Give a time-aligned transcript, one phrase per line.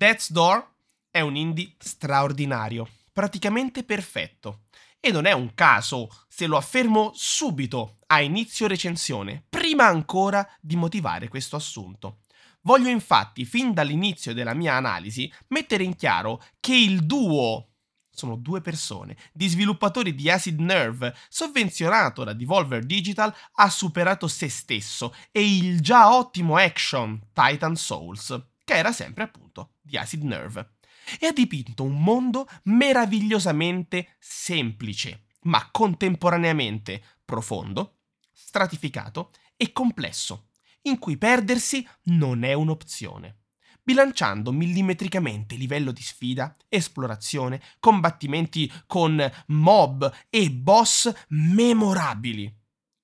[0.00, 0.66] Death's Door
[1.10, 4.62] è un indie straordinario, praticamente perfetto.
[4.98, 10.74] E non è un caso se lo affermo subito a inizio recensione, prima ancora di
[10.74, 12.20] motivare questo assunto.
[12.62, 17.68] Voglio infatti, fin dall'inizio della mia analisi, mettere in chiaro che il duo
[18.10, 24.48] sono due persone, di sviluppatori di Acid Nerve, sovvenzionato da Devolver Digital, ha superato se
[24.48, 30.74] stesso e il già ottimo action Titan Souls, che era sempre appunto di Acid Nerve,
[31.18, 40.50] e ha dipinto un mondo meravigliosamente semplice, ma contemporaneamente profondo, stratificato e complesso
[40.82, 43.40] in cui perdersi non è un'opzione,
[43.82, 52.56] bilanciando millimetricamente livello di sfida, esplorazione, combattimenti con mob e boss memorabili.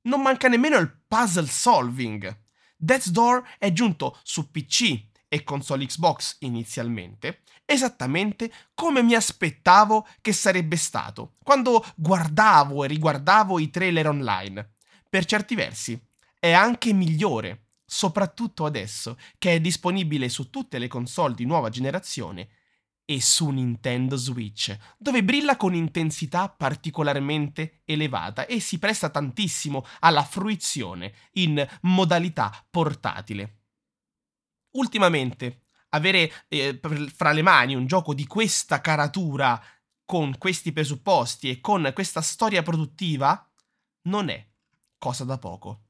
[0.02, 2.44] Non manca nemmeno il puzzle solving.
[2.76, 10.32] Death's Door è giunto su PC e console Xbox inizialmente, esattamente come mi aspettavo che
[10.32, 14.74] sarebbe stato quando guardavo e riguardavo i trailer online.
[15.08, 16.00] Per certi versi
[16.38, 22.48] è anche migliore soprattutto adesso che è disponibile su tutte le console di nuova generazione
[23.08, 30.24] e su Nintendo Switch, dove brilla con intensità particolarmente elevata e si presta tantissimo alla
[30.24, 33.65] fruizione in modalità portatile.
[34.76, 36.80] Ultimamente, avere eh,
[37.14, 39.62] fra le mani un gioco di questa caratura,
[40.04, 43.50] con questi presupposti e con questa storia produttiva,
[44.02, 44.46] non è
[44.98, 45.82] cosa da poco.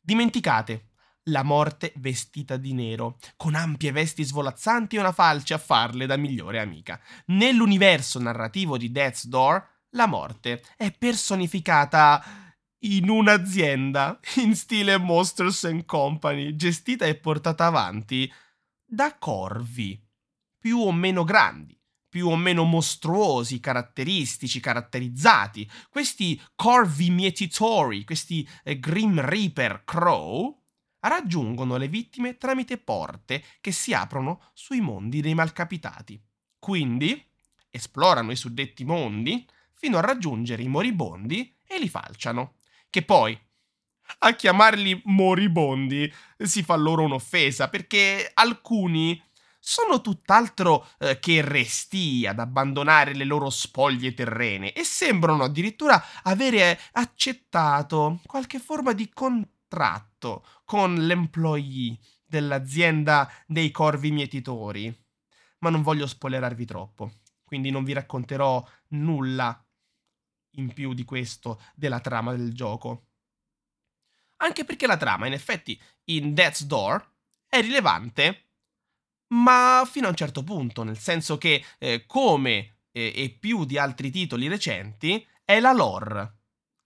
[0.00, 0.90] Dimenticate
[1.28, 6.16] la morte vestita di nero, con ampie vesti svolazzanti e una falce a farle da
[6.16, 7.00] migliore amica.
[7.26, 12.45] Nell'universo narrativo di Death's Door, la morte è personificata
[12.94, 18.30] in un'azienda in stile Monsters and Company, gestita e portata avanti
[18.84, 20.00] da corvi,
[20.58, 21.76] più o meno grandi
[22.16, 25.70] più o meno mostruosi, caratteristici, caratterizzati.
[25.90, 30.58] Questi corvi mietitori, questi eh, Grim Reaper Crow,
[31.00, 36.18] raggiungono le vittime tramite porte che si aprono sui mondi dei malcapitati.
[36.58, 37.22] Quindi
[37.68, 42.55] esplorano i suddetti mondi fino a raggiungere i moribondi e li falciano.
[42.96, 43.38] Che poi,
[44.20, 49.22] a chiamarli moribondi si fa loro un'offesa, perché alcuni
[49.60, 56.80] sono tutt'altro eh, che resti ad abbandonare le loro spoglie terrene e sembrano addirittura avere
[56.92, 64.86] accettato qualche forma di contratto con l'employee dell'azienda dei corvi mietitori.
[65.58, 67.12] Ma non voglio spoilerarvi troppo,
[67.44, 69.65] quindi non vi racconterò nulla
[70.56, 73.06] in più di questo della trama del gioco.
[74.38, 77.14] Anche perché la trama, in effetti, in Death's Door
[77.46, 78.42] è rilevante
[79.28, 83.78] ma fino a un certo punto, nel senso che eh, come eh, e più di
[83.78, 86.34] altri titoli recenti è la lore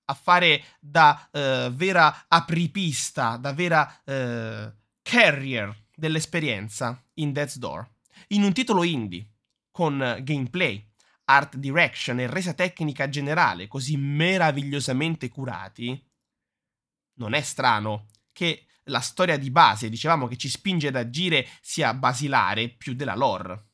[0.06, 4.72] a fare da eh, vera apripista, da vera eh,
[5.02, 7.88] carrier dell'esperienza in Death's Door.
[8.28, 9.26] In un titolo indie,
[9.70, 10.84] con gameplay,
[11.30, 16.02] art direction e resa tecnica generale così meravigliosamente curati,
[17.14, 21.94] non è strano che la storia di base, dicevamo che ci spinge ad agire, sia
[21.94, 23.68] basilare più della lore.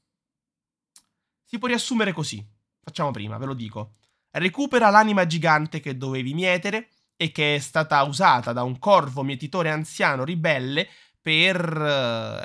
[1.45, 2.45] Si può riassumere così.
[2.83, 3.95] Facciamo prima, ve lo dico.
[4.31, 9.71] Recupera l'anima gigante che dovevi mietere e che è stata usata da un corvo mietitore
[9.71, 10.89] anziano ribelle
[11.27, 11.59] per...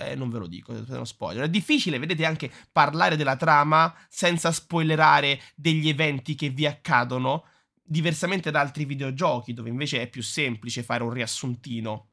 [0.02, 1.44] Eh, non ve lo dico, è uno spoiler.
[1.44, 7.46] È difficile, vedete, anche parlare della trama senza spoilerare degli eventi che vi accadono,
[7.84, 12.08] diversamente da altri videogiochi, dove invece è più semplice fare un riassuntino.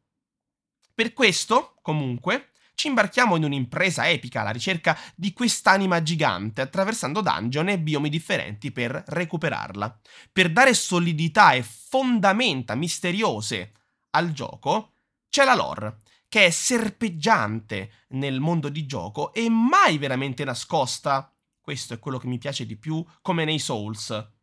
[0.95, 7.71] Per questo, comunque, ci imbarchiamo in un'impresa epica alla ricerca di quest'anima gigante, attraversando dungeon
[7.71, 10.01] e biomi differenti per recuperarla.
[10.31, 13.73] Per dare solidità e fondamenta misteriose
[14.11, 14.93] al gioco,
[15.31, 21.35] c'è la lore, che è serpeggiante nel mondo di gioco e mai veramente nascosta.
[21.61, 24.37] Questo è quello che mi piace di più, come nei Souls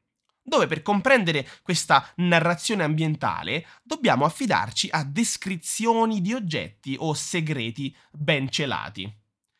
[0.48, 8.50] dove per comprendere questa narrazione ambientale dobbiamo affidarci a descrizioni di oggetti o segreti ben
[8.50, 9.12] celati.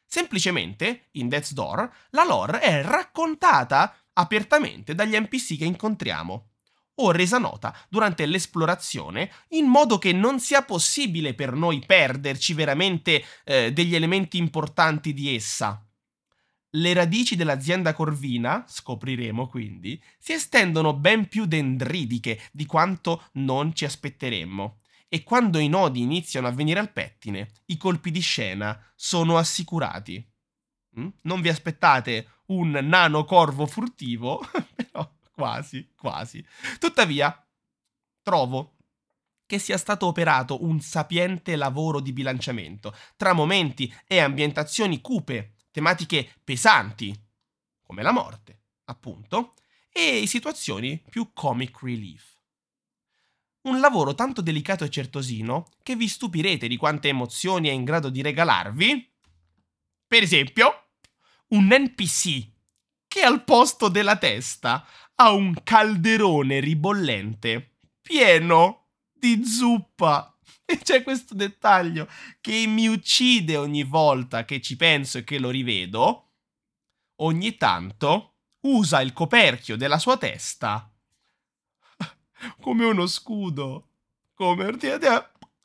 [0.06, 6.52] Semplicemente, in Death's Door, la lore è raccontata apertamente dagli NPC che incontriamo
[6.96, 13.24] o resa nota durante l'esplorazione in modo che non sia possibile per noi perderci veramente
[13.44, 15.86] eh, degli elementi importanti di essa.
[16.76, 23.86] Le radici dell'azienda corvina, scopriremo quindi, si estendono ben più dendridiche di quanto non ci
[23.86, 24.80] aspetteremmo.
[25.08, 30.22] E quando i nodi iniziano a venire al pettine, i colpi di scena sono assicurati.
[31.00, 31.08] Mm?
[31.22, 34.46] Non vi aspettate un nano corvo furtivo,
[34.76, 36.44] però quasi, quasi.
[36.80, 37.46] Tuttavia,
[38.24, 38.78] trovo
[39.46, 46.34] che sia stato operato un sapiente lavoro di bilanciamento tra momenti e ambientazioni cupe, tematiche
[46.44, 47.14] pesanti,
[47.84, 49.54] come la morte, appunto,
[49.92, 52.34] e situazioni più comic relief.
[53.64, 58.10] Un lavoro tanto delicato e certosino che vi stupirete di quante emozioni è in grado
[58.10, 59.14] di regalarvi.
[60.08, 60.90] Per esempio,
[61.50, 62.54] un NPC
[63.16, 64.86] che al posto della testa
[65.16, 70.38] ha un calderone ribollente pieno di zuppa.
[70.66, 72.10] E c'è questo dettaglio
[72.42, 76.32] che mi uccide ogni volta che ci penso e che lo rivedo.
[77.20, 78.34] Ogni tanto
[78.64, 80.94] usa il coperchio della sua testa
[82.60, 83.92] come uno scudo.
[84.34, 85.00] Come e,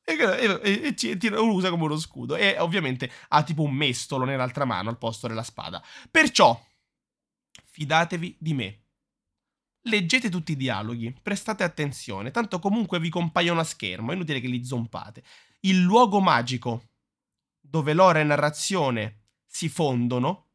[0.05, 2.37] e, e, lo usa come uno scudo.
[2.37, 5.83] E ovviamente ha tipo un mestolo nell'altra mano al posto della spada.
[6.09, 6.69] Perciò,
[7.65, 8.85] fidatevi di me.
[9.83, 14.49] Leggete tutti i dialoghi, prestate attenzione, tanto comunque vi compaiono a schermo, è inutile che
[14.49, 15.23] li zompate.
[15.61, 16.91] Il luogo magico,
[17.59, 20.51] dove l'ora e narrazione si fondono,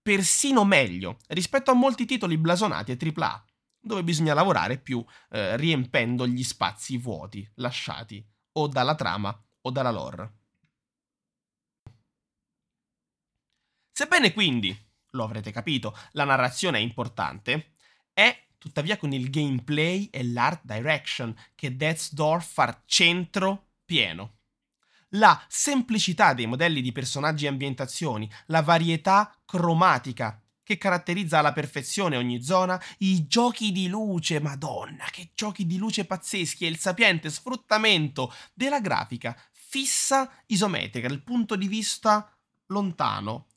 [0.00, 3.44] persino meglio rispetto a molti titoli blasonati e AAA
[3.80, 9.90] dove bisogna lavorare più eh, riempendo gli spazi vuoti lasciati o dalla trama o dalla
[9.90, 10.34] lore.
[13.92, 14.76] Sebbene quindi,
[15.10, 17.72] lo avrete capito, la narrazione è importante,
[18.12, 24.36] è tuttavia con il gameplay e l'art direction che Death's Door fa centro pieno.
[25.14, 32.16] La semplicità dei modelli di personaggi e ambientazioni, la varietà cromatica che caratterizza alla perfezione
[32.16, 37.28] ogni zona, i giochi di luce, madonna, che giochi di luce pazzeschi e il sapiente
[37.28, 42.32] sfruttamento della grafica fissa isometrica dal punto di vista
[42.66, 43.49] lontano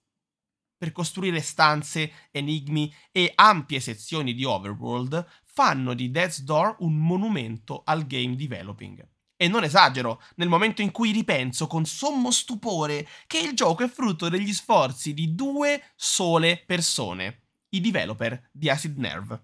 [0.84, 7.84] per costruire stanze, enigmi e ampie sezioni di overworld fanno di Death's Door un monumento
[7.86, 9.08] al game developing.
[9.38, 13.88] E non esagero nel momento in cui ripenso con sommo stupore che il gioco è
[13.88, 19.42] frutto degli sforzi di due sole persone, i developer di Acid Nerve.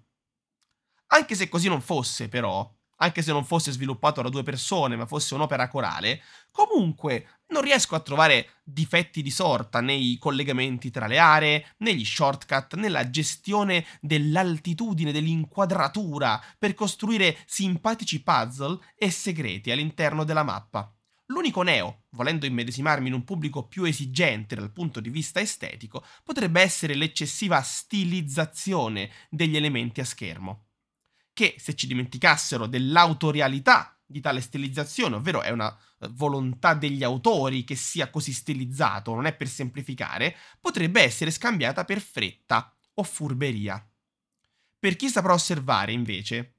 [1.12, 2.69] Anche se così non fosse, però,
[3.01, 7.96] anche se non fosse sviluppato da due persone, ma fosse un'opera corale, comunque non riesco
[7.96, 15.12] a trovare difetti di sorta nei collegamenti tra le aree, negli shortcut, nella gestione dell'altitudine,
[15.12, 20.94] dell'inquadratura, per costruire simpatici puzzle e segreti all'interno della mappa.
[21.28, 26.60] L'unico neo, volendo immedesimarmi in un pubblico più esigente dal punto di vista estetico, potrebbe
[26.60, 30.69] essere l'eccessiva stilizzazione degli elementi a schermo
[31.39, 37.63] che se ci dimenticassero dell'autorialità di tale stilizzazione, ovvero è una eh, volontà degli autori
[37.63, 43.81] che sia così stilizzato, non è per semplificare, potrebbe essere scambiata per fretta o furberia.
[44.77, 46.56] Per chi saprà osservare, invece,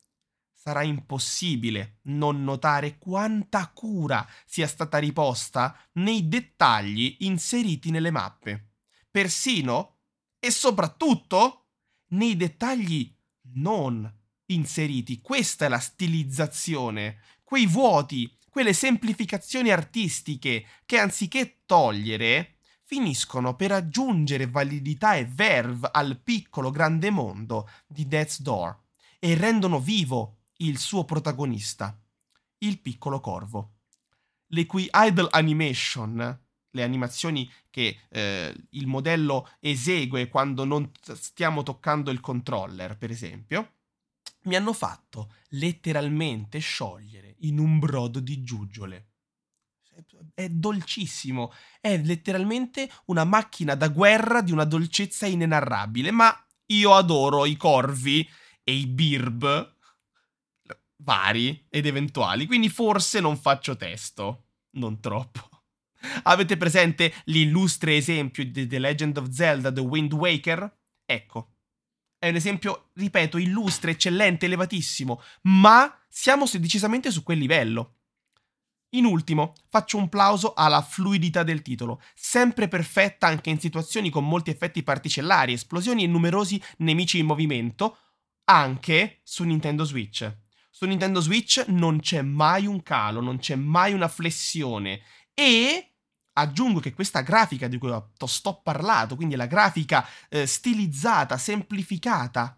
[0.54, 8.76] sarà impossibile non notare quanta cura sia stata riposta nei dettagli inseriti nelle mappe,
[9.10, 9.98] persino
[10.38, 11.66] e soprattutto
[12.12, 13.14] nei dettagli
[13.56, 14.19] non
[14.54, 15.20] inseriti.
[15.20, 24.48] Questa è la stilizzazione, quei vuoti, quelle semplificazioni artistiche che anziché togliere finiscono per aggiungere
[24.48, 28.76] validità e verve al piccolo grande mondo di Death's Door
[29.20, 31.96] e rendono vivo il suo protagonista,
[32.58, 33.74] il piccolo corvo.
[34.48, 36.40] Le cui idle animation,
[36.70, 43.74] le animazioni che eh, il modello esegue quando non stiamo toccando il controller, per esempio,
[44.42, 49.08] mi hanno fatto letteralmente sciogliere in un brodo di giuggiole.
[50.34, 56.34] È dolcissimo, è letteralmente una macchina da guerra di una dolcezza inenarrabile, ma
[56.66, 58.26] io adoro i corvi
[58.62, 59.76] e i birb
[61.02, 65.48] vari ed eventuali, quindi forse non faccio testo, non troppo.
[66.24, 70.78] Avete presente l'illustre esempio di The Legend of Zelda The Wind Waker?
[71.04, 71.56] Ecco,
[72.20, 77.94] è un esempio, ripeto, illustre, eccellente, elevatissimo, ma siamo decisamente su quel livello.
[78.90, 84.28] In ultimo, faccio un plauso alla fluidità del titolo, sempre perfetta anche in situazioni con
[84.28, 87.96] molti effetti particellari, esplosioni e numerosi nemici in movimento,
[88.44, 90.30] anche su Nintendo Switch.
[90.68, 95.00] Su Nintendo Switch non c'è mai un calo, non c'è mai una flessione
[95.32, 95.92] e
[96.32, 97.92] Aggiungo che questa grafica di cui
[98.26, 102.56] sto parlato, quindi la grafica eh, stilizzata, semplificata,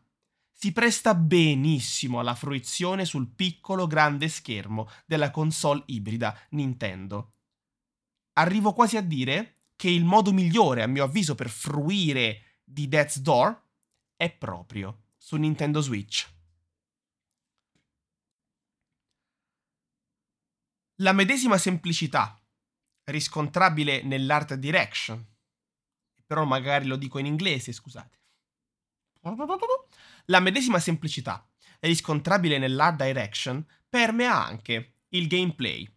[0.53, 7.33] si presta benissimo alla fruizione sul piccolo grande schermo della console ibrida Nintendo.
[8.35, 13.19] Arrivo quasi a dire che il modo migliore, a mio avviso, per fruire di Death's
[13.19, 13.61] Door
[14.17, 16.31] è proprio su Nintendo Switch.
[21.01, 22.41] La medesima semplicità,
[23.05, 25.25] riscontrabile nell'art direction,
[26.27, 28.21] però magari lo dico in inglese, scusate.
[30.27, 31.47] La medesima semplicità,
[31.81, 35.89] riscontrabile nell'art direction, permea anche il gameplay.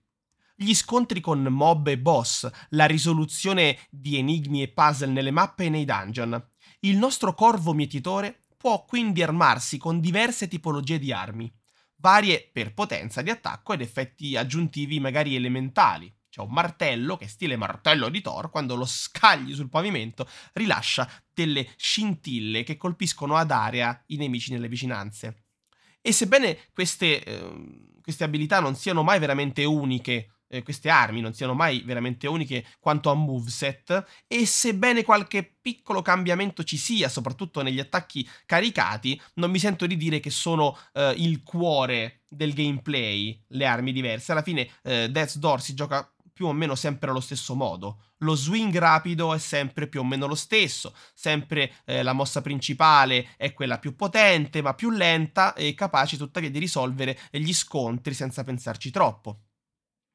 [0.55, 5.69] Gli scontri con mob e boss, la risoluzione di enigmi e puzzle nelle mappe e
[5.69, 6.51] nei dungeon.
[6.79, 11.53] Il nostro corvo mietitore può quindi armarsi con diverse tipologie di armi,
[11.97, 16.13] varie per potenza di attacco ed effetti aggiuntivi magari elementali.
[16.35, 21.65] C'è un martello che stile martello di Thor, quando lo scagli sul pavimento rilascia delle
[21.77, 25.45] scintille che colpiscono ad area i nemici nelle vicinanze.
[26.01, 27.53] E sebbene queste, eh,
[28.01, 32.65] queste abilità non siano mai veramente uniche eh, queste armi non siano mai veramente uniche
[32.79, 39.49] quanto a moveset e sebbene qualche piccolo cambiamento ci sia, soprattutto negli attacchi caricati, non
[39.49, 44.33] mi sento di dire che sono eh, il cuore del gameplay, le armi diverse.
[44.33, 48.07] Alla fine eh, Death's Door si gioca più o meno sempre allo stesso modo.
[48.17, 53.29] Lo swing rapido è sempre più o meno lo stesso, sempre eh, la mossa principale
[53.37, 58.43] è quella più potente, ma più lenta e capace tuttavia di risolvere gli scontri senza
[58.43, 59.43] pensarci troppo.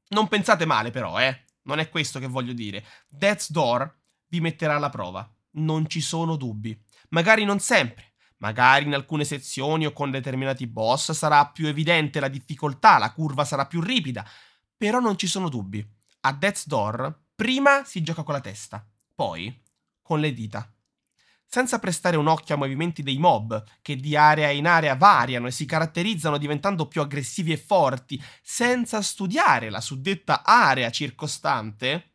[0.09, 1.47] Non pensate male però, eh.
[1.63, 2.85] Non è questo che voglio dire.
[3.09, 5.27] Death's Door vi metterà alla prova.
[5.53, 6.79] Non ci sono dubbi.
[7.11, 8.13] Magari non sempre.
[8.41, 13.47] Magari in alcune sezioni o con determinati boss sarà più evidente la difficoltà, la curva
[13.47, 14.23] sarà più ripida.
[14.77, 15.99] Però non ci sono dubbi.
[16.21, 19.63] A Death's Door prima si gioca con la testa, poi
[20.03, 20.73] con le dita
[21.53, 25.51] senza prestare un occhio ai movimenti dei mob, che di area in area variano e
[25.51, 32.13] si caratterizzano diventando più aggressivi e forti, senza studiare la suddetta area circostante,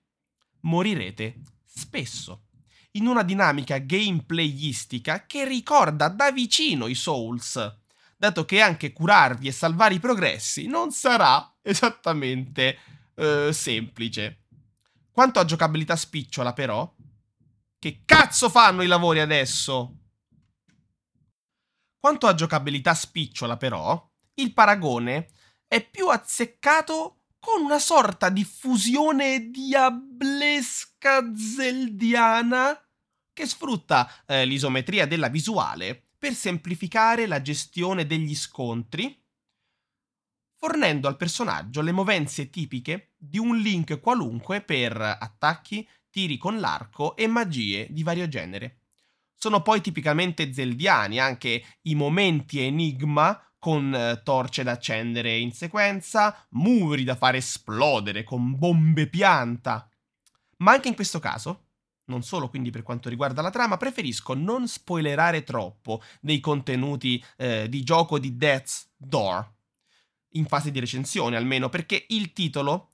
[0.62, 2.46] morirete spesso.
[2.92, 7.80] In una dinamica gameplayistica che ricorda da vicino i Souls,
[8.16, 12.78] dato che anche curarvi e salvare i progressi non sarà esattamente
[13.16, 14.44] eh, semplice.
[15.12, 16.94] Quanto a giocabilità spicciola, però,
[17.80, 20.00] che cazzo fanno i lavori adesso?
[21.98, 25.30] Quanto a giocabilità spicciola, però, il paragone
[25.68, 32.80] è più azzeccato con una sorta di fusione diablesca zeldiana
[33.32, 39.25] che sfrutta eh, l'isometria della visuale per semplificare la gestione degli scontri,
[40.56, 47.16] fornendo al personaggio le movenze tipiche di un link qualunque per attacchi, tiri con l'arco
[47.16, 48.80] e magie di vario genere.
[49.34, 56.48] Sono poi tipicamente zeldiani anche i momenti enigma con eh, torce da accendere in sequenza,
[56.52, 59.90] muri da fare esplodere con bombe pianta.
[60.58, 61.66] Ma anche in questo caso,
[62.06, 67.68] non solo quindi per quanto riguarda la trama, preferisco non spoilerare troppo dei contenuti eh,
[67.68, 69.55] di gioco di Death's Door,
[70.36, 72.92] in fase di recensione almeno, perché il titolo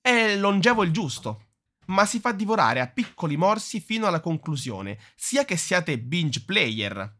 [0.00, 1.44] è longevo il giusto
[1.86, 7.16] ma si fa divorare a piccoli morsi fino alla conclusione, sia che siate binge player,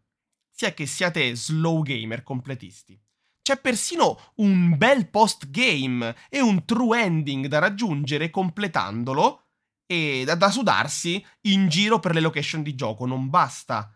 [0.50, 2.98] sia che siate slow gamer completisti.
[3.42, 9.42] C'è persino un bel post game e un true ending da raggiungere completandolo
[9.86, 13.04] e da, da sudarsi in giro per le location di gioco.
[13.04, 13.92] Non basta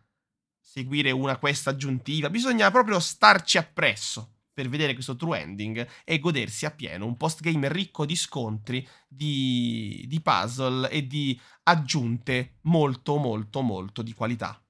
[0.61, 6.67] seguire una quest aggiuntiva, bisogna proprio starci appresso per vedere questo true ending e godersi
[6.67, 14.03] appieno un postgame ricco di scontri, di, di puzzle e di aggiunte molto molto molto
[14.03, 14.61] di qualità.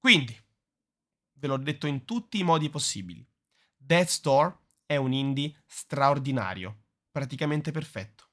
[0.00, 0.36] Quindi,
[1.34, 3.24] ve l'ho detto in tutti i modi possibili,
[3.76, 8.28] Death Door è un indie straordinario, praticamente perfetto.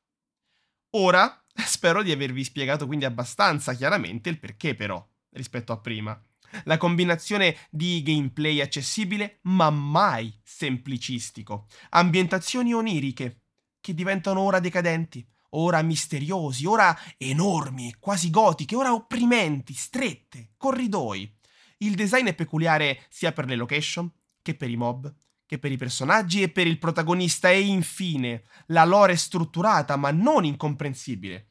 [0.95, 6.19] Ora spero di avervi spiegato quindi abbastanza chiaramente il perché però, rispetto a prima
[6.65, 13.41] la combinazione di gameplay accessibile ma mai semplicistico, ambientazioni oniriche
[13.79, 21.31] che diventano ora decadenti, ora misteriosi, ora enormi, quasi gotiche, ora opprimenti, strette, corridoi.
[21.79, 25.13] Il design è peculiare sia per le location che per i mob,
[25.45, 30.11] che per i personaggi e per il protagonista e infine la lore è strutturata ma
[30.11, 31.49] non incomprensibile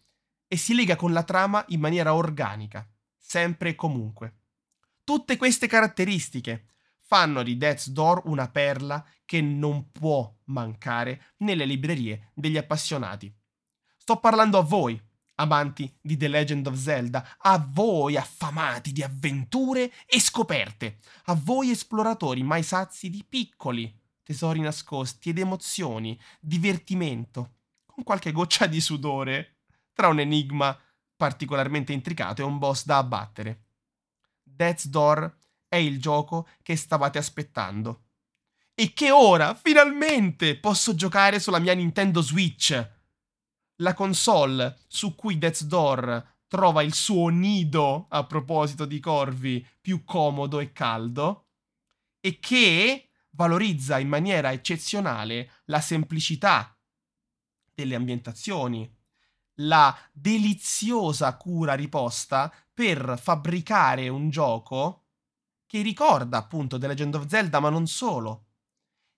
[0.48, 4.40] e si lega con la trama in maniera organica, sempre e comunque.
[5.04, 6.66] Tutte queste caratteristiche
[7.00, 13.34] fanno di Death's Door una perla che non può mancare nelle librerie degli appassionati.
[13.96, 15.00] Sto parlando a voi,
[15.36, 21.70] amanti di The Legend of Zelda, a voi affamati di avventure e scoperte, a voi
[21.70, 27.56] esploratori mai sazi di piccoli tesori nascosti ed emozioni, divertimento,
[27.86, 29.56] con qualche goccia di sudore
[29.92, 30.78] tra un enigma
[31.16, 33.61] particolarmente intricato e un boss da abbattere.
[34.54, 38.04] Death's Door è il gioco che stavate aspettando.
[38.74, 42.90] E che ora, finalmente, posso giocare sulla mia Nintendo Switch.
[43.76, 50.04] La console su cui Death's Door trova il suo nido, a proposito di corvi, più
[50.04, 51.46] comodo e caldo,
[52.20, 56.78] e che valorizza in maniera eccezionale la semplicità
[57.74, 58.94] delle ambientazioni,
[59.56, 65.02] la deliziosa cura riposta per fabbricare un gioco
[65.66, 68.46] che ricorda appunto The Legend of Zelda, ma non solo,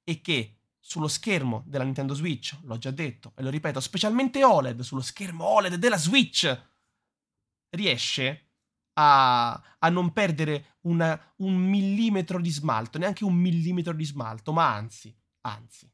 [0.04, 4.82] e che sullo schermo della Nintendo Switch, l'ho già detto e lo ripeto, specialmente OLED,
[4.82, 6.70] sullo schermo OLED della Switch,
[7.70, 8.50] riesce
[8.94, 14.75] a, a non perdere una, un millimetro di smalto, neanche un millimetro di smalto, ma
[14.75, 15.90] anzi, anzi.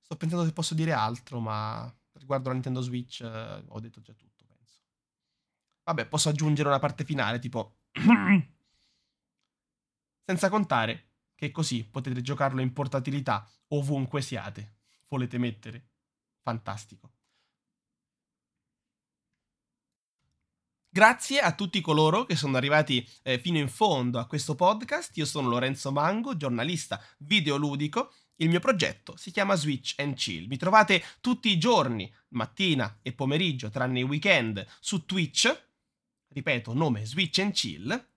[0.00, 4.12] Sto pensando se posso dire altro, ma riguardo la Nintendo Switch eh, ho detto già
[4.12, 4.80] tutto, penso.
[5.84, 7.76] Vabbè, posso aggiungere una parte finale, tipo...
[10.26, 14.76] Senza contare che così potete giocarlo in portatilità ovunque siate.
[15.08, 15.90] Volete mettere?
[16.40, 17.12] Fantastico.
[20.94, 25.16] Grazie a tutti coloro che sono arrivati eh, fino in fondo a questo podcast.
[25.16, 28.12] Io sono Lorenzo Mango, giornalista videoludico.
[28.36, 30.46] Il mio progetto si chiama Switch and Chill.
[30.48, 35.66] Mi trovate tutti i giorni, mattina e pomeriggio, tranne i weekend, su Twitch.
[36.28, 38.12] Ripeto, nome Switch and Chill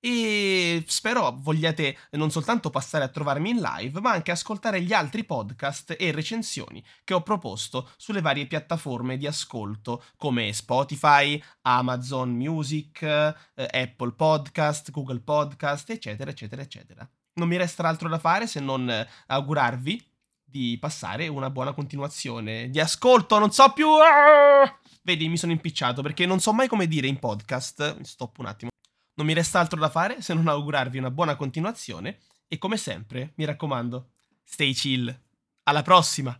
[0.00, 5.24] e spero vogliate non soltanto passare a trovarmi in live, ma anche ascoltare gli altri
[5.24, 13.02] podcast e recensioni che ho proposto sulle varie piattaforme di ascolto come Spotify, Amazon Music,
[13.02, 17.10] eh, Apple Podcast, Google Podcast, eccetera, eccetera, eccetera.
[17.38, 18.92] Non mi resta altro da fare se non
[19.26, 20.04] augurarvi
[20.44, 23.88] di passare una buona continuazione di ascolto, non so più...
[23.88, 24.76] Ah!
[25.02, 28.00] Vedi, mi sono impicciato perché non so mai come dire in podcast.
[28.00, 28.70] Stop un attimo.
[29.14, 33.34] Non mi resta altro da fare se non augurarvi una buona continuazione e come sempre,
[33.36, 35.16] mi raccomando, stay chill.
[35.62, 36.36] Alla prossima!